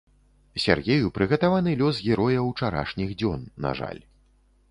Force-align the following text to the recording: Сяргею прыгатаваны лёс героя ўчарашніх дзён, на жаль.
Сяргею 0.63 1.09
прыгатаваны 1.17 1.75
лёс 1.83 1.99
героя 2.07 2.39
ўчарашніх 2.49 3.09
дзён, 3.19 3.43
на 3.67 3.77
жаль. 3.81 4.01